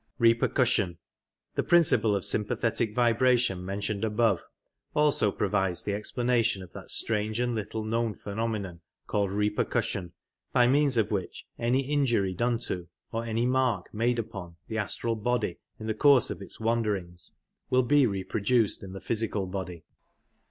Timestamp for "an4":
7.37-7.49